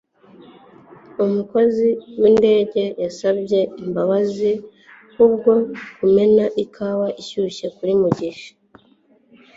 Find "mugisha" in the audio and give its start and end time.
8.01-8.51